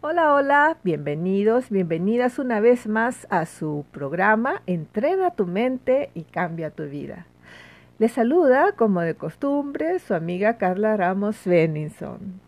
[0.00, 6.70] Hola, hola, bienvenidos, bienvenidas una vez más a su programa Entrena tu mente y cambia
[6.70, 7.26] tu vida.
[7.98, 12.40] Les saluda, como de costumbre, su amiga Carla Ramos Sveninson.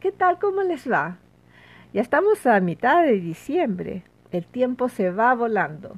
[0.00, 0.40] ¿Qué tal?
[0.40, 1.18] ¿Cómo les va?
[1.92, 4.02] Ya estamos a mitad de diciembre.
[4.32, 5.94] El tiempo se va volando.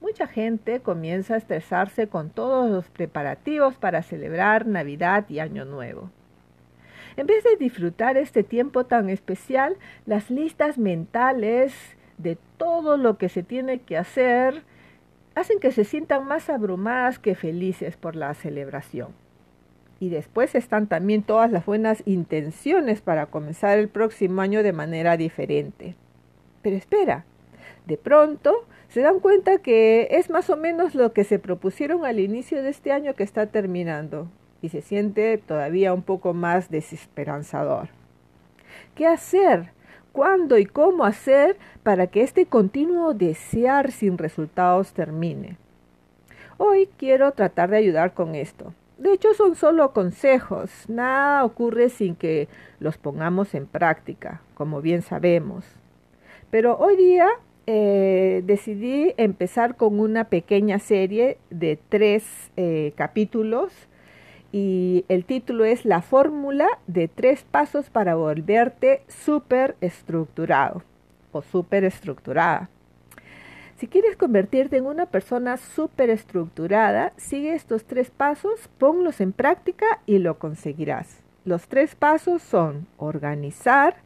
[0.00, 6.08] Mucha gente comienza a estresarse con todos los preparativos para celebrar Navidad y Año Nuevo.
[7.16, 9.76] En vez de disfrutar este tiempo tan especial,
[10.06, 11.74] las listas mentales
[12.18, 14.62] de todo lo que se tiene que hacer
[15.34, 19.08] hacen que se sientan más abrumadas que felices por la celebración.
[20.00, 25.16] Y después están también todas las buenas intenciones para comenzar el próximo año de manera
[25.16, 25.94] diferente.
[26.62, 27.24] Pero espera,
[27.86, 32.18] de pronto se dan cuenta que es más o menos lo que se propusieron al
[32.18, 34.28] inicio de este año que está terminando
[34.62, 37.88] y se siente todavía un poco más desesperanzador.
[38.94, 39.72] ¿Qué hacer?
[40.12, 45.56] ¿Cuándo y cómo hacer para que este continuo desear sin resultados termine?
[46.58, 48.72] Hoy quiero tratar de ayudar con esto.
[48.98, 50.70] De hecho, son solo consejos.
[50.88, 52.46] Nada ocurre sin que
[52.78, 55.64] los pongamos en práctica, como bien sabemos.
[56.50, 57.28] Pero hoy día
[57.66, 63.72] eh, decidí empezar con una pequeña serie de tres eh, capítulos
[64.52, 70.82] y el título es La fórmula de tres pasos para volverte súper estructurado
[71.32, 72.68] o súper estructurada.
[73.78, 79.86] Si quieres convertirte en una persona súper estructurada, sigue estos tres pasos, ponlos en práctica
[80.06, 81.18] y lo conseguirás.
[81.44, 83.96] Los tres pasos son organizar,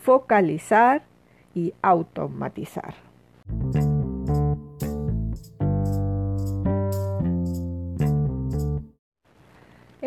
[0.00, 1.02] focalizar
[1.54, 2.94] y automatizar.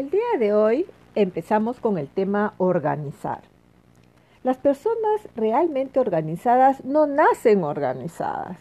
[0.02, 3.42] El día de hoy empezamos con el tema organizar.
[4.42, 8.58] Las personas realmente organizadas no nacen organizadas.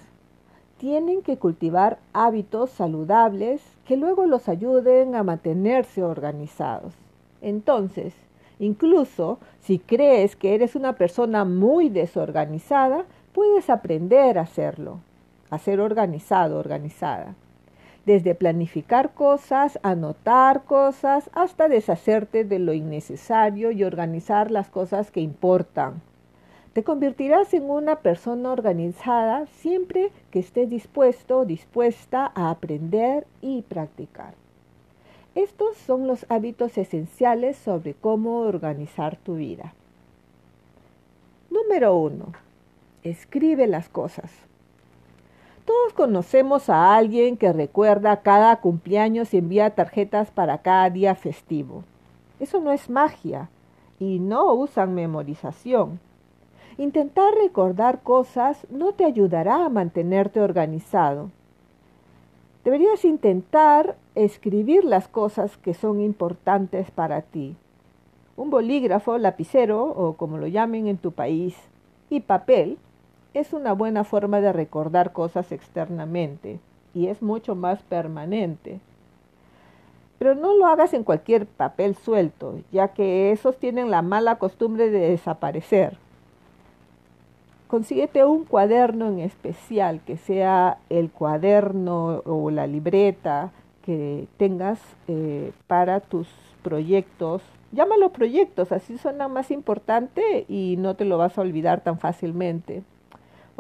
[0.77, 6.93] Tienen que cultivar hábitos saludables que luego los ayuden a mantenerse organizados.
[7.41, 8.13] Entonces,
[8.59, 14.99] incluso si crees que eres una persona muy desorganizada, puedes aprender a hacerlo,
[15.49, 17.35] a ser organizado, organizada
[18.11, 25.21] desde planificar cosas, anotar cosas, hasta deshacerte de lo innecesario y organizar las cosas que
[25.21, 26.03] importan.
[26.73, 33.63] Te convertirás en una persona organizada siempre que estés dispuesto o dispuesta a aprender y
[33.63, 34.35] practicar.
[35.37, 39.73] Estos son los hábitos esenciales sobre cómo organizar tu vida.
[41.49, 42.27] Número 1.
[43.05, 44.50] Escribe las cosas.
[45.71, 51.85] Todos conocemos a alguien que recuerda cada cumpleaños y envía tarjetas para cada día festivo.
[52.41, 53.51] Eso no es magia
[54.01, 56.01] y no usan memorización.
[56.77, 61.31] Intentar recordar cosas no te ayudará a mantenerte organizado.
[62.65, 67.55] Deberías intentar escribir las cosas que son importantes para ti.
[68.37, 71.57] Un bolígrafo, lapicero o como lo llamen en tu país,
[72.09, 72.77] y papel
[73.35, 76.59] es una buena forma de recordar cosas externamente
[76.95, 78.81] y es mucho más permanente.
[80.19, 84.91] Pero no lo hagas en cualquier papel suelto, ya que esos tienen la mala costumbre
[84.91, 85.97] de desaparecer.
[87.69, 93.53] Consíguete un cuaderno en especial, que sea el cuaderno o la libreta
[93.83, 96.27] que tengas eh, para tus
[96.63, 97.43] proyectos.
[97.73, 102.83] Llámalo proyectos, así suena más importante y no te lo vas a olvidar tan fácilmente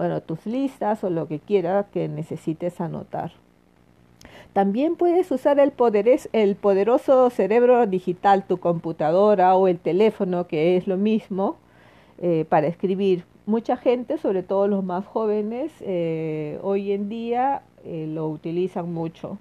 [0.00, 3.32] bueno, tus listas o lo que quiera que necesites anotar.
[4.54, 5.74] También puedes usar el,
[6.32, 11.58] el poderoso cerebro digital, tu computadora o el teléfono, que es lo mismo,
[12.16, 13.26] eh, para escribir.
[13.44, 19.36] Mucha gente, sobre todo los más jóvenes, eh, hoy en día eh, lo utilizan mucho,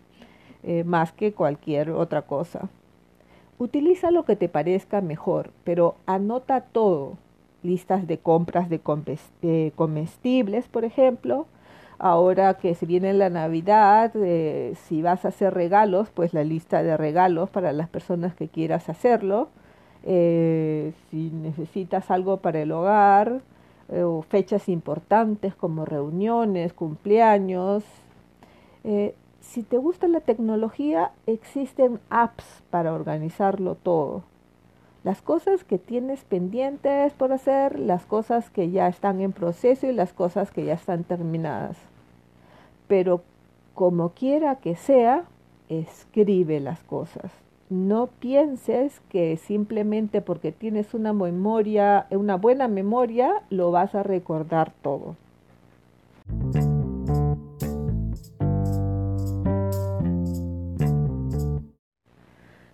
[0.83, 2.67] más que cualquier otra cosa.
[3.59, 7.13] Utiliza lo que te parezca mejor, pero anota todo,
[7.63, 8.79] listas de compras de
[9.75, 11.47] comestibles, por ejemplo.
[11.99, 16.81] Ahora que se viene la Navidad, eh, si vas a hacer regalos, pues la lista
[16.81, 19.49] de regalos para las personas que quieras hacerlo.
[20.03, 23.41] Eh, si necesitas algo para el hogar,
[23.89, 27.83] eh, o fechas importantes como reuniones, cumpleaños,
[29.41, 34.23] si te gusta la tecnología, existen apps para organizarlo todo.
[35.09, 39.91] Las cosas que tienes pendientes por hacer, las cosas que ya están en proceso y
[39.91, 41.77] las cosas que ya están terminadas.
[42.87, 43.23] Pero
[43.73, 45.23] como quiera que sea,
[45.67, 47.31] escribe las cosas.
[47.71, 54.73] No pienses que simplemente porque tienes una memoria, una buena memoria, lo vas a recordar
[54.83, 55.15] todo.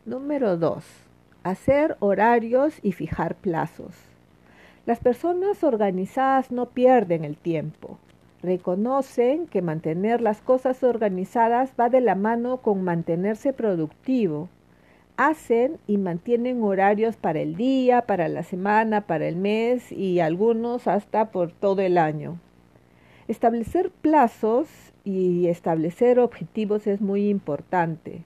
[0.05, 1.04] Número 2.
[1.45, 3.93] Hacer horarios y fijar plazos.
[4.87, 7.99] Las personas organizadas no pierden el tiempo.
[8.41, 14.49] Reconocen que mantener las cosas organizadas va de la mano con mantenerse productivo.
[15.17, 20.87] Hacen y mantienen horarios para el día, para la semana, para el mes y algunos
[20.87, 22.39] hasta por todo el año.
[23.27, 24.67] Establecer plazos
[25.03, 28.23] y establecer objetivos es muy importante.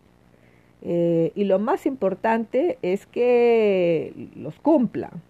[0.82, 5.22] Eh, y lo más importante es que los cumplan.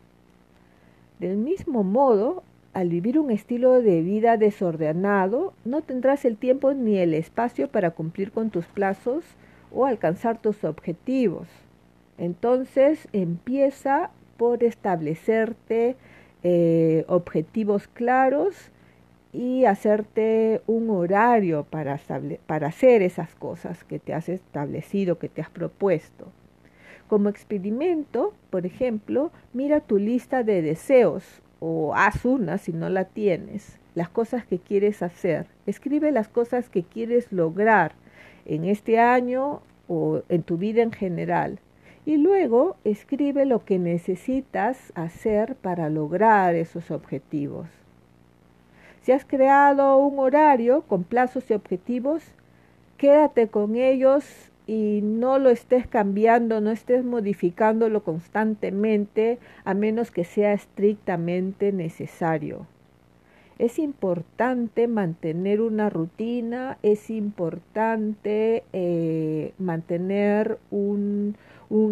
[1.19, 2.43] Del mismo modo,
[2.73, 7.91] al vivir un estilo de vida desordenado, no tendrás el tiempo ni el espacio para
[7.91, 9.23] cumplir con tus plazos
[9.71, 11.47] o alcanzar tus objetivos.
[12.17, 15.95] Entonces empieza por establecerte
[16.43, 18.71] eh, objetivos claros
[19.31, 21.99] y hacerte un horario para,
[22.47, 26.31] para hacer esas cosas que te has establecido, que te has propuesto.
[27.07, 33.05] Como experimento, por ejemplo, mira tu lista de deseos o haz una si no la
[33.05, 35.47] tienes, las cosas que quieres hacer.
[35.65, 37.93] Escribe las cosas que quieres lograr
[38.45, 41.59] en este año o en tu vida en general.
[42.05, 47.67] Y luego escribe lo que necesitas hacer para lograr esos objetivos.
[49.09, 52.21] Si has creado un horario con plazos y objetivos,
[52.97, 54.23] quédate con ellos
[54.67, 62.67] y no lo estés cambiando, no estés modificándolo constantemente a menos que sea estrictamente necesario.
[63.57, 71.35] Es importante mantener una rutina, es importante eh, mantener un,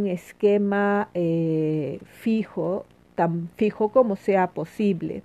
[0.06, 2.86] esquema eh, fijo,
[3.16, 5.24] tan fijo como sea posible.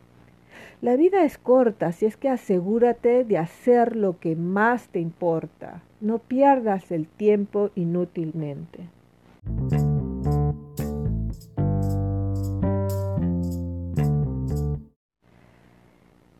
[0.82, 5.80] La vida es corta, así es que asegúrate de hacer lo que más te importa.
[6.00, 8.88] No pierdas el tiempo inútilmente.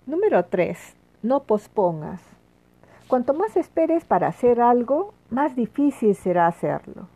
[0.07, 0.97] Número 3.
[1.23, 2.21] No pospongas.
[3.07, 7.07] Cuanto más esperes para hacer algo, más difícil será hacerlo.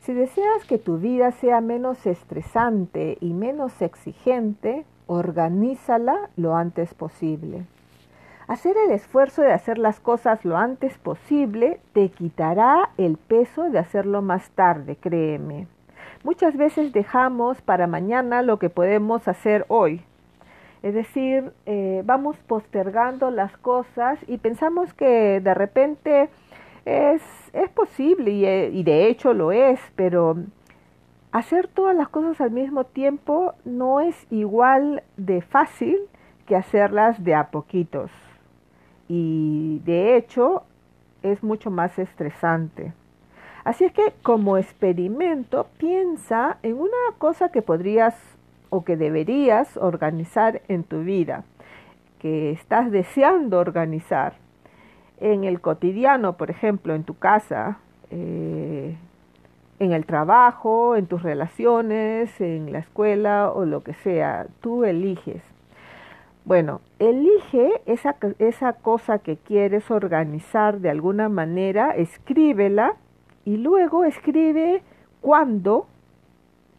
[0.00, 7.64] Si deseas que tu vida sea menos estresante y menos exigente, organízala lo antes posible.
[8.48, 13.78] Hacer el esfuerzo de hacer las cosas lo antes posible te quitará el peso de
[13.78, 15.66] hacerlo más tarde, créeme.
[16.24, 20.02] Muchas veces dejamos para mañana lo que podemos hacer hoy.
[20.82, 26.28] Es decir, eh, vamos postergando las cosas y pensamos que de repente
[26.84, 27.22] es,
[27.52, 30.36] es posible y, eh, y de hecho lo es, pero
[31.32, 35.98] hacer todas las cosas al mismo tiempo no es igual de fácil
[36.46, 38.10] que hacerlas de a poquitos.
[39.08, 40.64] Y de hecho
[41.22, 42.92] es mucho más estresante.
[43.64, 48.14] Así es que como experimento piensa en una cosa que podrías
[48.70, 51.44] o que deberías organizar en tu vida,
[52.18, 54.34] que estás deseando organizar.
[55.20, 57.78] En el cotidiano, por ejemplo, en tu casa,
[58.10, 58.96] eh,
[59.82, 64.46] en el trabajo, en tus relaciones, en la escuela o lo que sea.
[64.60, 65.42] Tú eliges.
[66.44, 72.94] Bueno, elige esa, esa cosa que quieres organizar de alguna manera, escríbela
[73.44, 74.82] y luego escribe
[75.20, 75.88] cuándo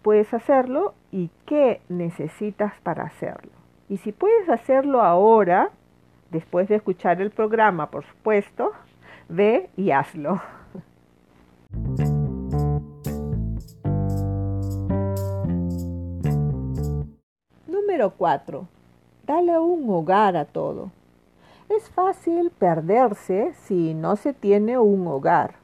[0.01, 3.51] puedes hacerlo y qué necesitas para hacerlo.
[3.89, 5.72] Y si puedes hacerlo ahora,
[6.31, 8.72] después de escuchar el programa, por supuesto,
[9.27, 10.41] ve y hazlo.
[17.93, 18.67] Número 4.
[19.27, 20.89] Dale un hogar a todo.
[21.69, 25.57] Es fácil perderse si no se tiene un hogar.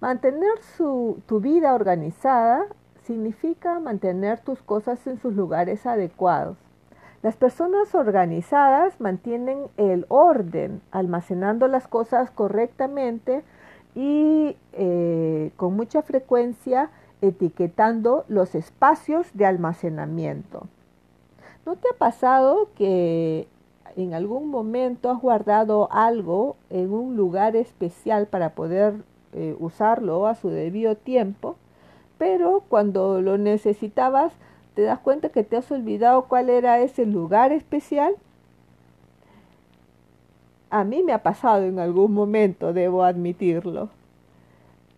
[0.00, 2.64] Mantener tu vida organizada
[3.02, 6.56] significa mantener tus cosas en sus lugares adecuados.
[7.20, 13.44] Las personas organizadas mantienen el orden, almacenando las cosas correctamente
[13.94, 16.88] y eh, con mucha frecuencia
[17.20, 20.68] etiquetando los espacios de almacenamiento.
[21.66, 23.48] ¿No te ha pasado que
[23.96, 28.94] en algún momento has guardado algo en un lugar especial para poder
[29.32, 31.56] eh, usarlo a su debido tiempo,
[32.18, 34.32] pero cuando lo necesitabas
[34.74, 38.14] te das cuenta que te has olvidado cuál era ese lugar especial.
[40.70, 43.88] A mí me ha pasado en algún momento, debo admitirlo.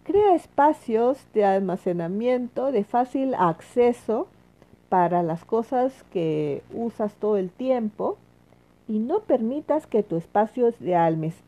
[0.05, 4.29] Crea espacios de almacenamiento de fácil acceso
[4.97, 8.17] para las cosas que usas todo el tiempo
[8.89, 10.97] y no permitas que tus espacios de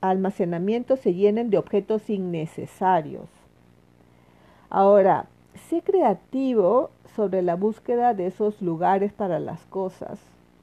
[0.03, 3.25] almacenamiento se llenen de objetos innecesarios.
[4.69, 10.19] Ahora, sé creativo sobre la búsqueda de esos lugares para las cosas.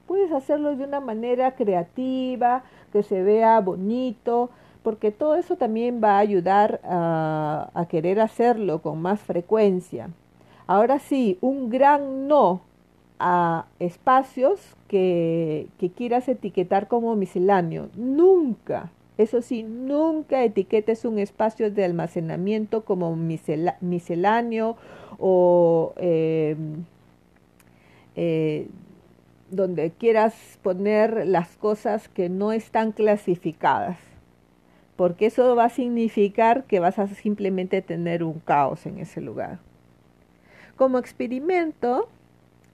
[0.06, 2.62] Puedes hacerlo de una manera creativa,
[2.92, 4.48] que se vea bonito,
[4.84, 10.08] porque todo eso también va a ayudar a, a querer hacerlo con más frecuencia.
[10.68, 12.60] Ahora sí, un gran no
[13.18, 17.88] a espacios que, quieras etiquetar como misceláneo.
[17.96, 24.76] Nunca, eso sí, nunca etiquetes un espacio de almacenamiento como misceláneo
[25.18, 26.84] o em,
[28.14, 28.68] eh,
[29.50, 33.98] donde quieras poner las cosas que no están clasificadas,
[34.96, 39.58] porque eso va a significar que vas a simplemente tener un caos en ese lugar.
[40.76, 42.08] Como experimento,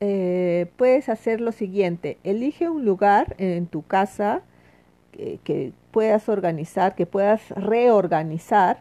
[0.04, 4.42] eh, puedes hacer lo siguiente, elige un lugar en tu casa
[5.12, 8.80] que, puedas organizar, que puedas reorganizar.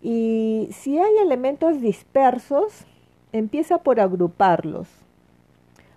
[0.00, 2.86] Y si hay elementos dispersos,
[3.32, 4.86] empieza por agruparlos.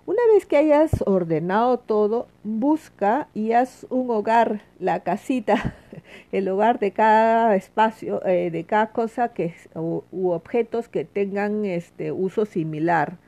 [0.07, 5.75] Una vez que hayas ordenado todo, busca y haz un hogar, la casita,
[6.31, 12.11] el hogar de cada espacio, eh, de cada cosa que, u, objetos que tengan este
[12.11, 13.19] uso similar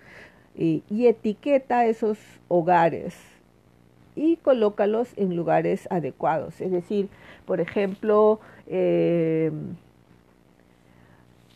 [0.56, 2.18] y, etiqueta esos
[2.48, 3.16] hogares
[4.16, 6.62] y colócalos en lugares adecuados.
[6.62, 7.10] Es decir,
[7.46, 9.76] por ejemplo, em,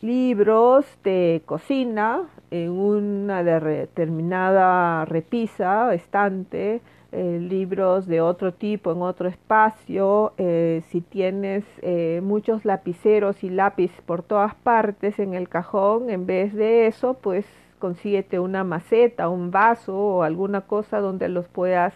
[0.02, 9.30] libros de cocina en una determinada repisa, estante, eh, libros de otro tipo en otro
[9.30, 16.10] espacio, eh, si tienes eh, muchos lapiceros y lápiz por todas partes en el cajón,
[16.10, 17.46] en vez de eso, pues
[17.80, 21.94] consíguete una maceta, un vaso o alguna cosa donde los puedas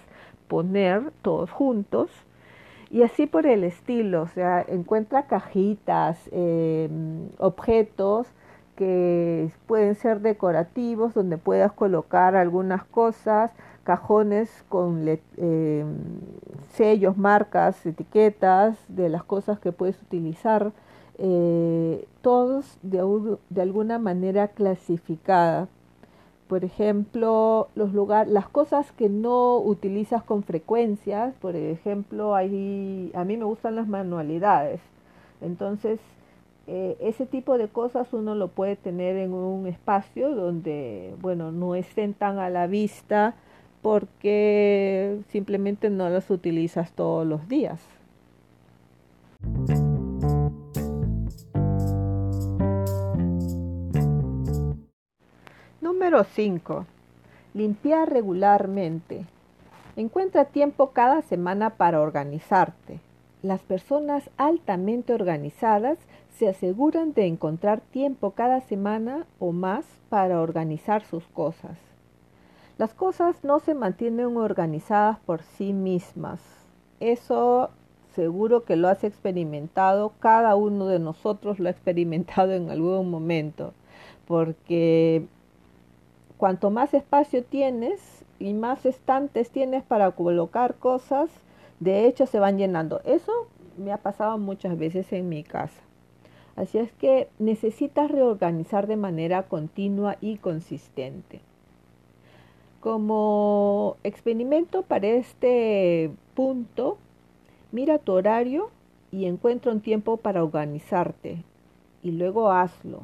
[0.48, 2.10] poner todos juntos.
[2.90, 8.28] Y así por el estilo, o sea, encuentra cajitas, em, objetos
[8.76, 13.52] que pueden ser decorativos, donde puedas colocar algunas cosas,
[13.84, 15.88] cajones con em,
[16.74, 20.72] sellos, marcas, etiquetas de las cosas que puedes utilizar
[21.24, 25.68] eh, todos de, de, alguna manera clasificada.
[26.48, 33.12] Por ejemplo, los lugares, las cosas que no utilizas con frecuencia, por ejemplo, a mí
[33.14, 34.82] me gustan las manualidades.
[35.42, 36.00] Entonces,
[36.68, 41.76] eh, ese tipo de cosas uno lo puede tener en un espacio donde, bueno, no
[41.76, 43.36] estén tan a la vista
[43.82, 47.80] porque simplemente no las utilizas todos los días.
[56.12, 56.86] Número 5.
[57.54, 59.26] Limpiar regularmente.
[59.96, 63.00] Encuentra tiempo cada semana para organizarte.
[63.42, 65.98] Las personas altamente organizadas
[66.38, 71.78] se aseguran de encontrar tiempo cada semana o más para organizar sus cosas.
[72.78, 76.42] Las cosas no se mantienen organizadas por sí mismas.
[77.00, 77.70] Eso
[78.16, 83.72] seguro que lo has experimentado, cada uno de nosotros lo ha experimentado en algún momento,
[84.28, 85.26] porque
[86.42, 91.30] cuanto más espacio tienes y más estantes tienes para colocar cosas,
[91.80, 93.00] de hecho se van llenando.
[93.06, 93.32] Eso
[93.78, 95.80] me ha pasado muchas veces en mi casa.
[96.56, 101.42] Así es que necesitas reorganizar de manera continua y consistente.
[102.80, 106.98] Como experimento para este punto,
[107.72, 108.72] mira tu horario
[109.12, 111.44] y encuentra un tiempo para organizarte
[112.02, 113.04] y luego hazlo.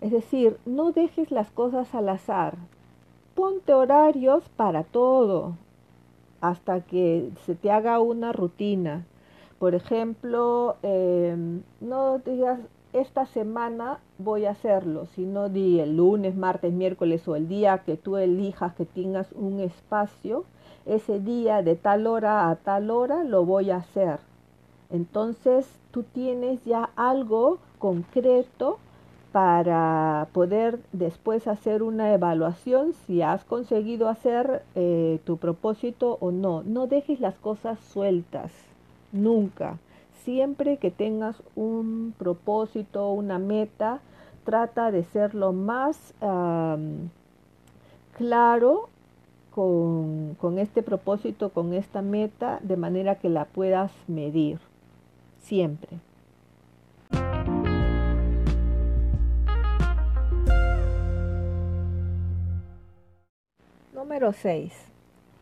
[0.00, 2.56] Es decir, no dejes las cosas al azar.
[3.34, 5.54] Ponte horarios para todo
[6.40, 9.04] hasta que se te haga una rutina.
[9.58, 12.60] Por ejemplo, em, no digas
[12.92, 17.96] esta semana voy a hacerlo, sino di el lunes, martes, miércoles o el día que
[17.96, 20.44] tú elijas que tengas un espacio,
[20.86, 24.20] ese día de tal hora a tal hora lo voy a hacer.
[24.90, 28.78] Entonces tú tienes ya algo concreto
[29.36, 36.62] para poder después hacer una evaluación si has conseguido hacer eh, tu propósito o no.
[36.62, 38.50] No dejes las cosas sueltas,
[39.12, 39.76] nunca.
[40.24, 44.00] Siempre que tengas un propósito, una meta,
[44.46, 46.14] trata de ser lo más
[48.16, 48.88] claro
[49.50, 54.60] con, con este propósito, con esta meta, de manera que la puedas medir.
[55.40, 56.05] Siempre.
[64.06, 64.72] Número 6.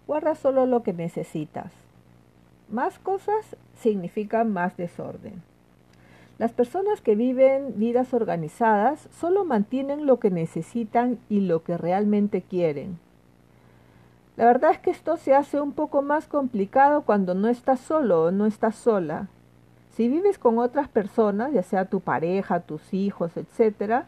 [0.07, 1.71] Guarda solo lo que necesitas.
[2.71, 5.43] Más cosas significan más desorden.
[6.39, 12.41] Las personas que viven vidas organizadas solo mantienen lo que necesitan y lo que realmente
[12.41, 12.99] quieren.
[14.39, 18.25] La verdad es que esto se hace un poco más complicado cuando no estás solo
[18.25, 19.29] o no estás sola.
[19.91, 24.05] Si vives con otras personas, ya sea tu pareja, tus hijos, etc.,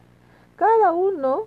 [0.57, 1.43] cada uno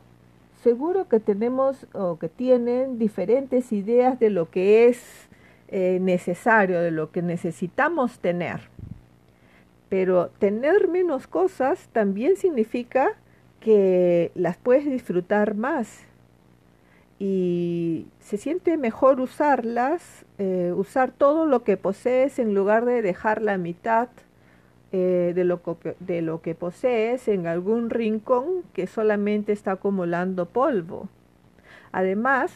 [0.63, 5.29] seguro que tenemos o que tienen diferentes ideas de lo que es
[5.69, 8.61] eh, necesario, de lo que necesitamos tener.
[9.87, 13.13] Pero tener menos cosas también significa
[13.59, 16.05] que las puedes disfrutar más
[17.19, 23.41] y se siente mejor usarlas, eh, usar todo lo que posees en lugar de dejar
[23.41, 24.07] la mitad
[24.91, 30.47] eh, de, lo que, de lo que posees en algún rincón que solamente está acumulando
[30.47, 31.07] polvo.
[31.91, 32.51] Además,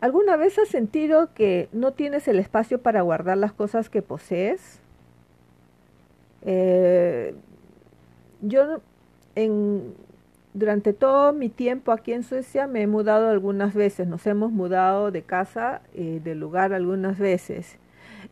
[0.00, 4.80] ¿alguna vez has sentido que no tienes el espacio para guardar las cosas que posees?
[6.42, 7.34] Eh,
[8.40, 8.80] yo
[9.36, 9.94] en,
[10.54, 15.10] durante todo mi tiempo aquí en Suecia me he mudado algunas veces, nos hemos mudado
[15.10, 17.78] de casa, eh, de lugar algunas veces.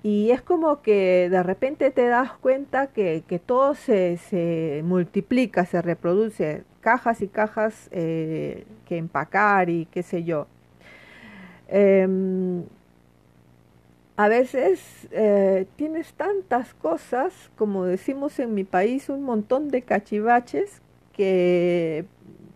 [0.03, 6.65] Y es como que de repente te das cuenta que, todo se, multiplica, se reproduce,
[6.81, 10.47] cajas y cajas eh, que empacar y qué sé yo.
[11.69, 12.65] Em,
[14.17, 20.83] a veces eh, tienes tantas cosas, como decimos en mi país, un montón de cachivaches
[21.13, 22.05] que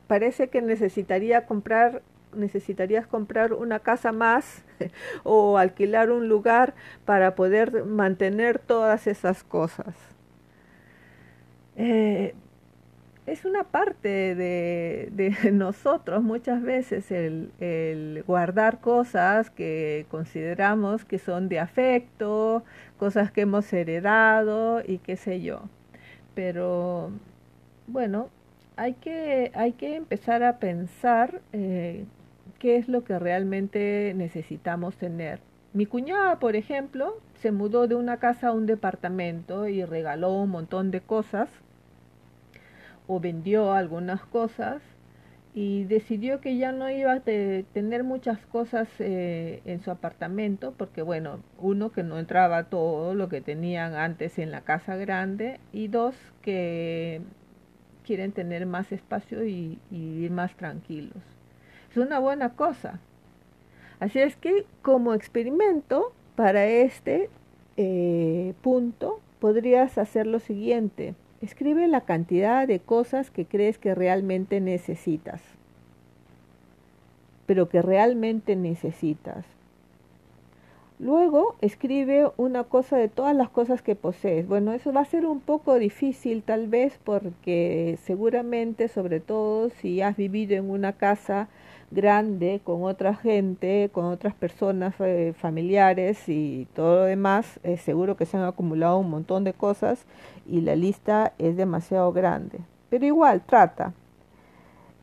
[0.06, 2.02] parece que necesitaría comprar
[2.36, 4.64] necesitarías comprar una casa más
[5.24, 9.94] o alquilar un lugar para poder mantener todas esas cosas.
[11.76, 12.34] Eh,
[13.26, 21.58] es una parte de, nosotros muchas veces el, guardar cosas que consideramos que son de
[21.58, 22.64] afecto,
[22.98, 25.62] cosas que hemos heredado y qué sé yo.
[26.34, 27.12] Pero
[27.86, 28.28] bueno,
[28.76, 32.04] hay que, hay que empezar a pensar eh,
[32.64, 35.38] qué es lo que realmente necesitamos tener.
[35.74, 40.48] Mi cuñada, por ejemplo, se mudó de una casa a un departamento y regaló un
[40.48, 41.50] montón de cosas
[43.06, 44.80] o vendió algunas cosas
[45.52, 51.02] y decidió que ya no iba a tener muchas cosas eh, en su apartamento porque
[51.02, 55.88] bueno, uno que no entraba todo lo que tenían antes en la casa grande y
[55.88, 57.20] dos que
[58.06, 61.22] quieren tener más espacio y, y ir más tranquilos
[61.94, 62.98] es una buena cosa.
[64.00, 67.30] Así es que como experimento para este
[67.76, 71.14] eh, punto podrías hacer lo siguiente.
[71.40, 75.40] Escribe la cantidad de cosas que crees que realmente necesitas,
[77.46, 79.44] pero que realmente necesitas.
[80.98, 84.48] Luego escribe una cosa de todas las cosas que posees.
[84.48, 90.00] Bueno, eso va a ser un poco difícil tal vez porque seguramente, sobre todo si
[90.00, 91.48] has vivido en una casa
[91.94, 98.16] grande con otra gente, con otras personas eh, familiares y todo lo demás, es seguro
[98.16, 100.04] que se han acumulado un montón de cosas
[100.46, 102.58] y la lista es demasiado grande.
[102.90, 103.92] Pero igual, trata.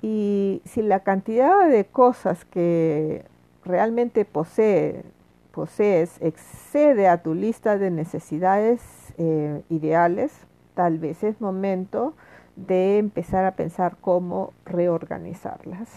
[0.02, 3.24] Y si la cantidad de cosas que
[3.64, 5.04] realmente posee,
[5.52, 8.82] posees excede a tu lista de necesidades
[9.18, 10.34] eh, ideales,
[10.74, 12.14] tal vez es momento
[12.56, 15.90] de empezar a pensar cómo reorganizarlas.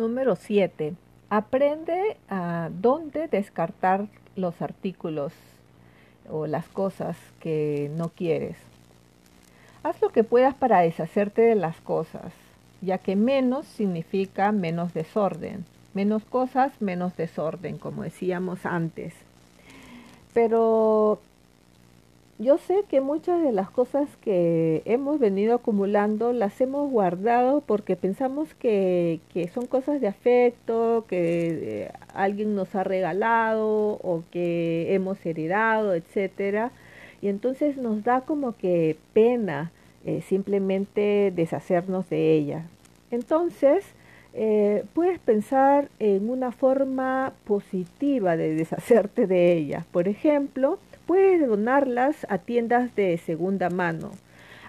[0.00, 0.94] Número 7.
[1.28, 5.34] Aprende a dónde descartar los artículos
[6.30, 8.56] o las cosas que no quieres.
[9.82, 12.32] Haz lo que puedas para deshacerte de las cosas,
[12.80, 15.66] ya que menos significa menos desorden.
[15.92, 19.12] Menos cosas, menos desorden, como decíamos antes.
[20.32, 21.20] Pero
[22.40, 27.96] yo sé que muchas de las cosas que hemos venido acumulando las hemos guardado porque
[27.96, 34.94] pensamos que, que son cosas de afecto, que eh, alguien nos ha regalado o que
[34.94, 36.72] hemos heredado, etcétera.
[37.20, 39.70] Y entonces nos da como que pena
[40.06, 42.64] eh, simplemente deshacernos de ella.
[43.10, 43.84] Entonces,
[44.32, 49.84] eh, puedes pensar en una forma positiva de deshacerte de ella.
[49.92, 50.78] Por ejemplo,
[51.10, 54.12] puedes donarlas a tiendas de segunda mano.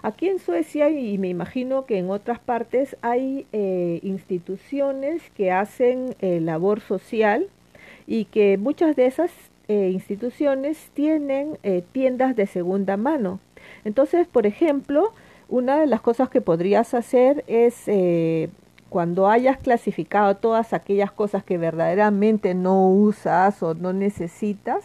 [0.02, 6.16] Aquí en Suecia y me imagino que en otras partes hay eh, instituciones que hacen
[6.20, 7.48] eh, labor social
[8.08, 9.30] y que muchas de esas
[9.68, 11.60] eh, instituciones tienen
[11.92, 13.40] tiendas de segunda mano.
[13.86, 15.14] Entonces, por ejemplo,
[15.48, 17.86] una de las cosas que podrías hacer es
[18.90, 24.84] cuando hayas clasificado todas aquellas cosas que verdaderamente no usas o no necesitas,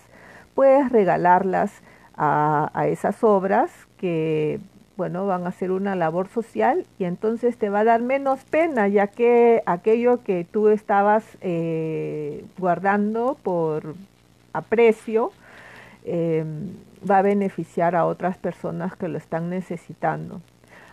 [0.56, 1.70] puedes regalarlas
[2.16, 4.58] a, esas obras que
[4.96, 8.88] bueno, van a hacer una labor social y entonces te va a dar menos pena,
[8.88, 13.94] ya que aquello que tú estabas eh, guardando por
[14.54, 15.32] aprecio
[16.06, 16.70] em,
[17.08, 20.40] va a beneficiar a otras personas que lo están necesitando.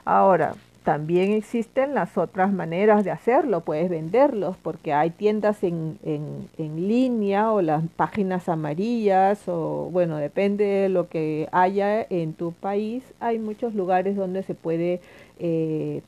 [0.03, 6.49] Ahora, también existen las otras maneras de hacerlo, puedes venderlos porque hay tiendas en, en,
[6.57, 12.51] en, línea o las páginas amarillas o bueno, depende de lo que haya en tu
[12.51, 14.99] país, hay muchos lugares donde se puede
[15.39, 16.01] eh,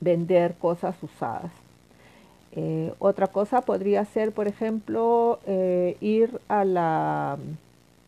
[0.00, 1.50] vender cosas usadas.
[2.52, 7.38] Eh, otra cosa podría ser, por ejemplo, eh, ir a la,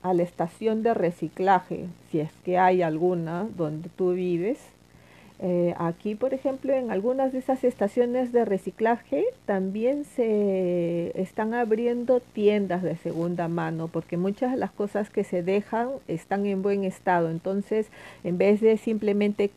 [0.02, 4.71] a la estación de reciclaje, si es que hay alguna donde tú vives
[5.44, 12.20] eh, aquí, por ejemplo, en algunas de esas estaciones de reciclaje también se están abriendo
[12.20, 16.84] tiendas de segunda mano porque muchas de las cosas que se dejan están en buen
[16.84, 17.28] estado.
[17.28, 17.88] Entonces,
[18.22, 19.50] en vez de simplemente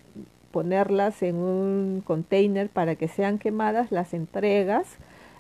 [0.50, 4.88] ponerlas en un container para que sean quemadas, las entregas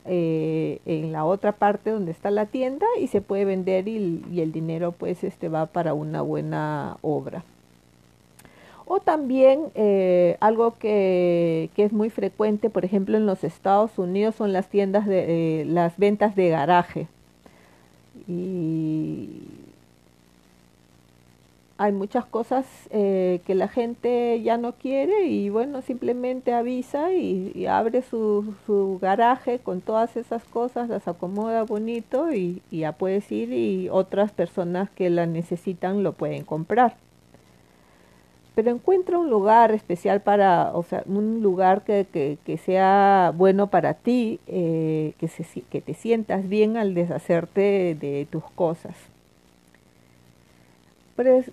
[0.05, 4.41] eh, en la otra parte donde está la tienda y se puede vender y, y
[4.41, 7.43] el dinero pues este va para una buena obra.
[8.87, 14.53] O también eh, algo que, es muy frecuente, por ejemplo, en los Estados Unidos son
[14.53, 17.07] las tiendas de eh, las ventas de garaje.
[18.27, 19.29] Y
[21.77, 27.65] hay muchas cosas eh, que la gente ya no quiere y bueno, simplemente avisa y,
[27.65, 33.31] abre su, su, garaje con todas esas cosas, las acomoda bonito y, y ya puedes
[33.31, 36.95] ir y otras personas que la necesitan lo pueden comprar
[38.55, 43.93] pero encuentra un lugar especial para, o sea, un lugar que, que, sea bueno para
[43.95, 48.95] ti, eh, que, se, que te sientas bien al deshacerte de, tus cosas.
[51.17, 51.43] Pero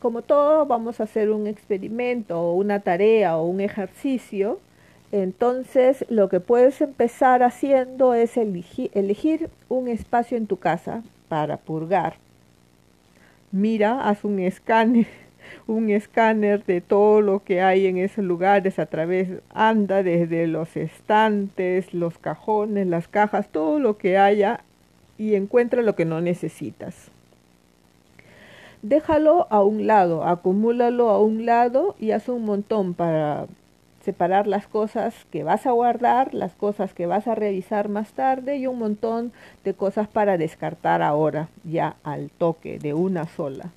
[0.00, 4.58] como todo, vamos a hacer un experimento o una tarea o un ejercicio.
[5.12, 12.14] Entonces, lo que puedes empezar haciendo es elegir un espacio en tu casa para purgar.
[13.52, 15.06] Mira, haz un escáner
[15.66, 20.76] un escáner de todo lo que hay en esos lugares a través, anda desde los
[20.76, 24.60] estantes, los cajones, las cajas, todo lo que haya
[25.18, 27.10] y encuentra lo que no necesitas.
[28.82, 33.46] Déjalo a un lado, acumúlalo a un lado y haz un montón para
[34.02, 38.56] separar las cosas que vas a guardar, las cosas que vas a revisar más tarde
[38.56, 39.32] y un montón
[39.64, 43.70] de cosas para descartar ahora, ya al toque, de una sola.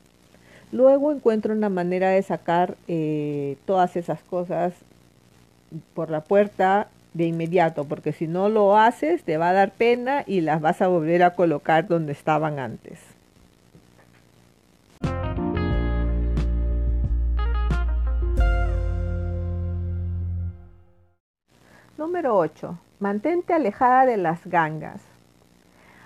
[0.74, 4.74] Luego encuentro una manera de sacar eh, todas esas cosas
[5.94, 10.24] por la puerta de inmediato, porque si no lo haces te va a dar pena
[10.26, 13.00] y las vas a volver a colocar donde estaban antes.
[22.00, 22.80] Número 8.
[23.00, 25.04] Mantente alejada de las gangas.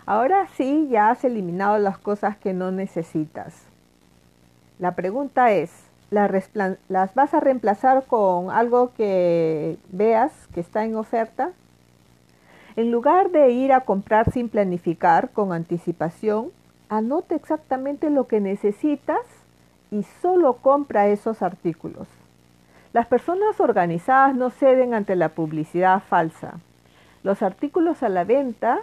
[0.05, 3.67] Ahora sí, ya has eliminado las cosas que no necesitas.
[4.79, 5.71] La pregunta es,
[6.11, 11.51] ¿las, vas a reemplazar con algo que veas que está en oferta?
[12.75, 16.51] En lugar de ir a comprar sin planificar, con anticipación,
[16.89, 19.21] anota exactamente lo que necesitas
[19.89, 22.07] y solo compra esos artículos.
[22.93, 26.59] Las personas organizadas no ceden ante la publicidad falsa.
[27.23, 28.79] Los artículos a la venta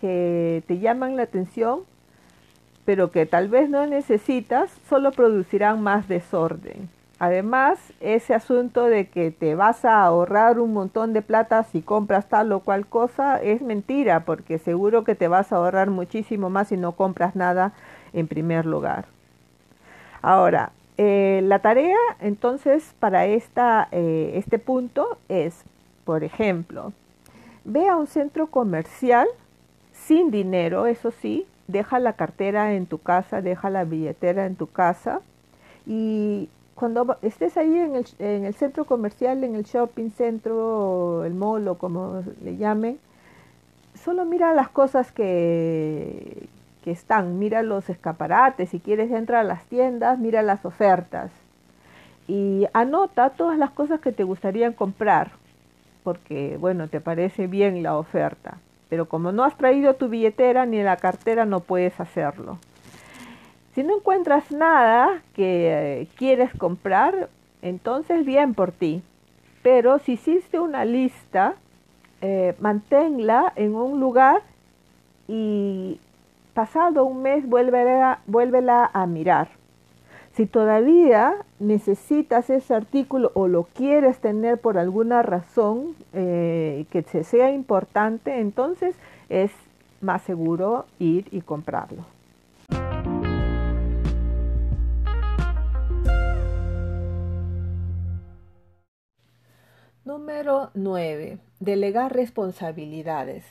[0.00, 1.82] que te llaman la atención
[2.86, 6.88] pero que tal vez no necesitas, solo producirán más desorden.
[7.18, 12.28] Además, ese asunto de que te vas a ahorrar un montón de plata si compras
[12.28, 16.68] tal o cual cosa es mentira, porque seguro que te vas a ahorrar muchísimo más
[16.68, 17.72] si no compras nada
[18.12, 19.06] en primer lugar.
[20.22, 25.64] Ahora, eh, la tarea entonces para esta, eh, este punto es,
[26.04, 26.92] por ejemplo,
[27.64, 29.26] ve a un centro comercial
[29.92, 34.66] sin dinero, eso sí, deja la cartera en tu casa, deja la billetera en tu
[34.66, 35.20] casa
[35.86, 41.34] y cuando estés ahí en el, en el centro comercial, en el shopping centro, el
[41.34, 42.98] mall o como le llamen,
[43.94, 46.48] solo mira las cosas que,
[46.84, 51.30] que están, mira los escaparates, si quieres entrar a las tiendas, mira las ofertas
[52.28, 55.30] y anota todas las cosas que te gustaría comprar,
[56.04, 60.82] porque bueno, te parece bien la oferta, pero como no has traído tu billetera ni
[60.82, 62.58] la cartera no puedes hacerlo.
[63.74, 67.28] Si no encuentras nada que eh, quieres comprar,
[67.62, 69.02] entonces bien por ti.
[69.62, 71.54] Pero si hiciste una lista,
[72.22, 74.42] eh, manténla en un lugar
[75.28, 76.00] y
[76.54, 79.48] pasado un mes vuélvela, vuélvela a mirar.
[80.36, 87.52] Si todavía necesitas ese artículo o lo quieres tener por alguna razón eh, que sea
[87.52, 88.94] importante, entonces
[89.30, 89.50] es
[90.02, 92.04] más seguro ir y comprarlo.
[100.04, 101.38] Número 9.
[101.60, 103.46] Delegar responsabilidades.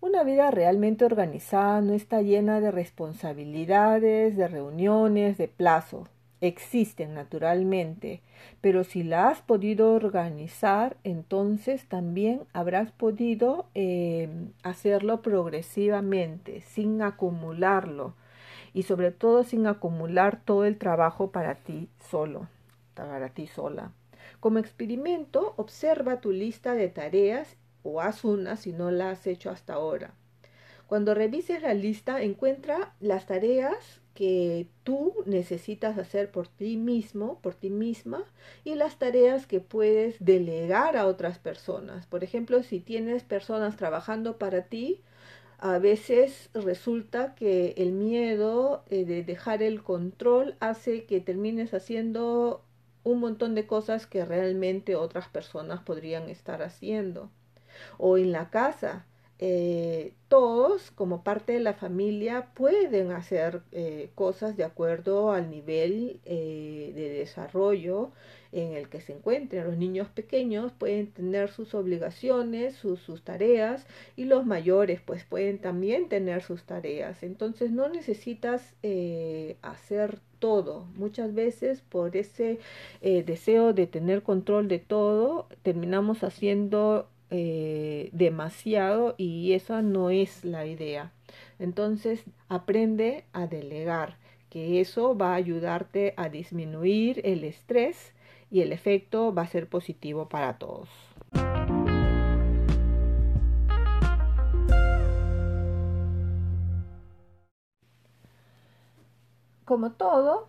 [0.00, 6.06] Una vida realmente organizada no está llena de responsabilidades, de reuniones, de plazo.
[6.42, 8.20] Existen naturalmente,
[8.60, 14.28] pero si la has podido organizar, entonces también habrás podido eh,
[14.62, 18.14] hacerlo progresivamente, sin acumularlo
[18.74, 22.48] y sobre todo sin acumular todo el trabajo para ti solo,
[22.94, 23.92] para ti sola.
[24.40, 29.50] Como experimento, observa tu lista de tareas o haz una si no la has hecho
[29.50, 30.14] hasta ahora.
[30.86, 37.54] Cuando revises la lista, encuentra las tareas que tú necesitas hacer por ti mismo, por
[37.54, 38.24] ti misma,
[38.64, 42.06] y las tareas que puedes delegar a otras personas.
[42.06, 45.02] Por ejemplo, si tienes personas trabajando para ti,
[45.58, 52.62] a veces resulta que el miedo eh, de dejar el control hace que termines haciendo
[53.04, 57.30] un montón de cosas que realmente otras personas podrían estar haciendo
[57.98, 59.06] o en la casa.
[59.38, 66.20] Eh, todos como parte de la familia pueden hacer eh, cosas de acuerdo al nivel
[66.24, 68.12] eh, de desarrollo
[68.52, 69.66] en el que se encuentren.
[69.66, 73.86] Los niños pequeños pueden tener sus obligaciones, sus, sus tareas
[74.16, 77.22] y los mayores pues pueden también tener sus tareas.
[77.22, 78.74] Entonces no necesitas
[79.60, 80.86] hacer todo.
[80.94, 82.58] Muchas veces por ese
[83.02, 90.66] deseo de tener control de todo terminamos haciendo eh, demasiado y esa no es la
[90.66, 91.12] idea.
[91.58, 94.16] Entonces aprende a delegar,
[94.50, 98.12] que eso va a ayudarte a disminuir el estrés
[98.50, 100.88] y el efecto va a ser positivo para todos.
[109.64, 110.48] Como todo,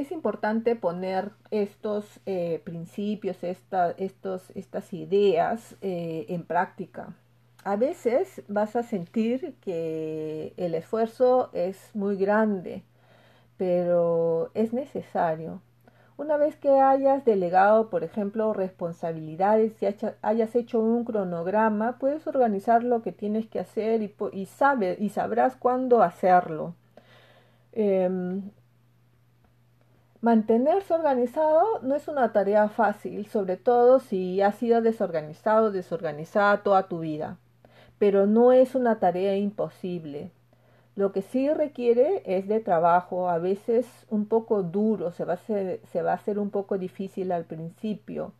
[0.00, 7.14] es importante poner estos eh, principios, estos, estas ideas eh, en práctica.
[7.64, 12.84] A veces vas a sentir que el esfuerzo es muy grande,
[13.56, 15.60] pero es necesario.
[16.16, 19.86] Una vez que hayas delegado, por ejemplo, responsabilidades y
[20.22, 24.48] hayas hecho un cronograma, puedes organizar lo que tienes que hacer y, y,
[24.98, 26.74] y sabrás cuándo hacerlo.
[27.72, 28.50] Em,
[30.20, 36.88] Mantenerse organizado no es una tarea fácil, sobre todo si has sido desorganizado, desorganizada toda
[36.88, 37.38] tu vida,
[37.98, 40.32] pero no es una tarea imposible.
[40.96, 45.36] Lo que sí requiere es de trabajo, a veces un poco duro, se va a
[45.36, 48.32] hacer, se va a hacer un poco difícil al principio,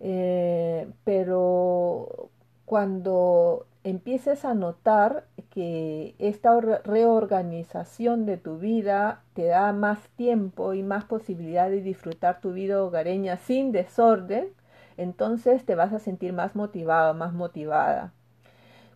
[0.00, 2.28] eh, pero
[2.66, 10.82] cuando empieces a notar que esta reorganización de tu vida te da más tiempo y
[10.82, 14.48] más posibilidad de disfrutar tu vida hogareña sin desorden,
[14.96, 18.12] entonces te vas a sentir más motivado, más motivada.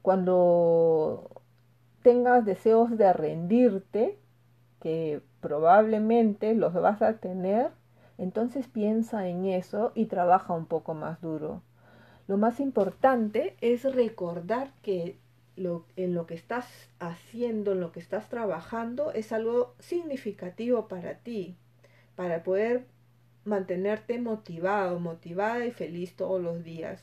[0.02, 1.30] Cuando
[2.02, 4.18] tengas deseos de rendirte,
[4.80, 7.70] que probablemente los vas a tener,
[8.18, 11.62] entonces piensa en eso y trabaja un poco más duro.
[12.26, 15.18] Lo más importante es recordar que
[15.56, 16.66] lo, en lo que estás
[16.98, 21.56] haciendo, en lo que estás trabajando, es algo significativo para ti,
[22.16, 22.86] para poder
[23.44, 27.02] mantenerte motivado, motivada y feliz todos los días.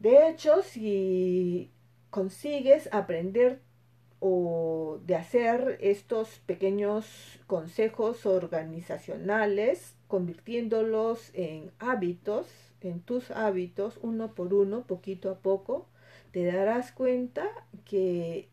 [0.00, 1.70] De hecho, si
[2.10, 3.60] consigues aprender
[4.20, 12.46] o de hacer estos pequeños consejos organizacionales, convirtiéndolos en hábitos,
[12.84, 15.88] en tus hábitos, uno por uno, poquito a poco,
[16.32, 17.46] te darás cuenta
[17.84, 18.48] que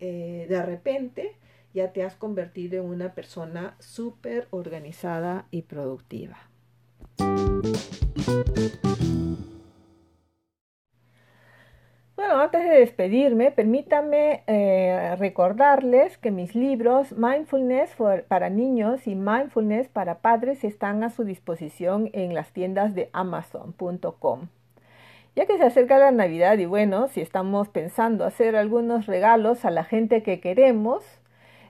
[0.00, 1.36] eh, de repente
[1.74, 6.38] ya te has convertido en una persona súper organizada y productiva.
[12.22, 17.96] Bueno, antes de despedirme, permítanme eh, recordarles que mis libros Mindfulness
[18.28, 24.46] para niños y Mindfulness para padres están a su disposición en las tiendas de amazon.com.
[25.34, 29.72] Ya que se acerca la Navidad y bueno, si estamos pensando hacer algunos regalos a
[29.72, 31.02] la gente que queremos,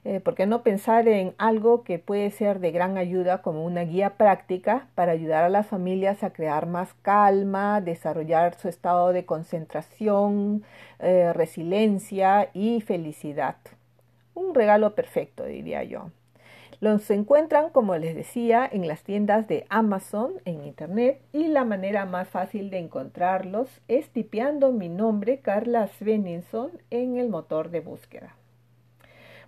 [0.05, 3.83] eh, ¿por qué no pensar en algo que puede ser de gran ayuda como una
[3.83, 9.25] guía práctica para ayudar a las familias a crear más calma, desarrollar su estado de
[9.25, 10.65] concentración,
[10.99, 13.57] eh, resiliencia y felicidad?
[14.35, 16.11] Un regalo perfecto, diría yo.
[16.81, 22.07] Los encuentran, como les decía, en las tiendas de Amazon en Internet y la manera
[22.07, 28.35] más fácil de encontrarlos es tipeando mi nombre, Carla Sveninson, en el motor de búsqueda.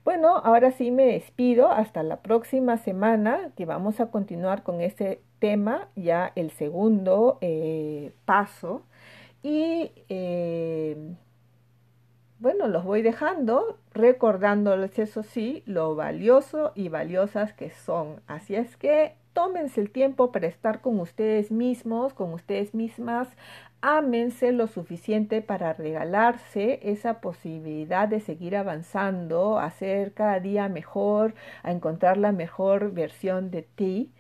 [0.05, 5.23] Bueno, ahora sí me despido hasta la próxima semana que vamos a continuar con este
[5.39, 8.83] tema, ya el segundo eh, paso.
[9.43, 11.15] Y eh,
[12.39, 18.21] bueno, los voy dejando recordándoles, eso sí, lo valioso y valiosas que son.
[18.27, 23.29] Así es que tómense el tiempo para estar con ustedes mismos, con ustedes mismas,
[23.87, 31.35] ámense lo suficiente para regalarse esa posibilidad de seguir avanzando, a ser cada día mejor,
[31.63, 34.11] a encontrar la mejor versión de ti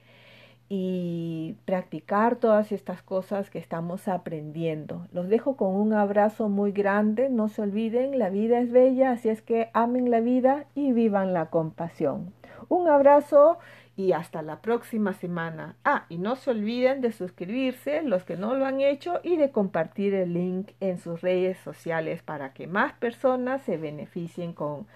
[0.68, 5.07] y practicar todas estas cosas que estamos aprendiendo.
[5.12, 9.31] Los dejo con un abrazo muy grande, no se olviden, la vida es bella, así
[9.31, 12.35] es que amen la vida y vivan la compasión.
[12.68, 13.59] Un abrazo
[13.96, 15.76] y hasta la próxima semana.
[15.85, 19.50] Ah, y no se olviden de suscribirse los que no lo han hecho y de
[19.50, 24.87] compartir el link en sus redes sociales para que más personas se beneficien con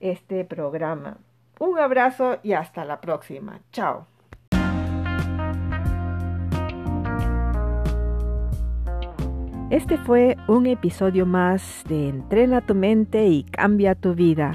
[0.00, 1.18] este programa.
[1.58, 3.60] Un abrazo y hasta la próxima.
[3.72, 4.06] Chao.
[9.70, 14.54] Este fue un episodio más de Entrena tu mente y cambia tu vida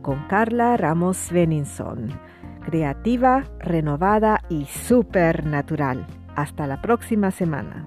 [0.00, 2.33] con Carla Ramos Beninson
[2.64, 6.06] creativa, renovada y supernatural.
[6.34, 7.86] Hasta la próxima semana.